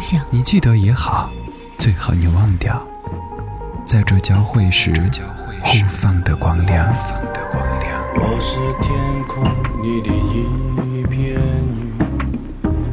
[0.00, 0.24] 方向。
[0.30, 1.30] 你记得也好，
[1.76, 2.82] 最好你忘掉，
[3.84, 4.90] 在这交汇时
[5.62, 6.90] 互放的光亮。
[8.14, 9.44] 我是天空
[9.82, 11.38] 里的一片
[11.76, 11.92] 云，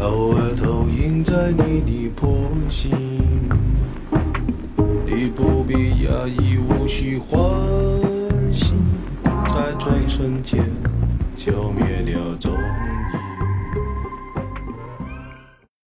[0.00, 2.90] 偶尔投影在你的波心。
[5.04, 7.38] 你不必讶异，无需欢
[8.50, 8.72] 喜，
[9.48, 10.64] 在转瞬间
[11.36, 12.63] 消灭了踪影。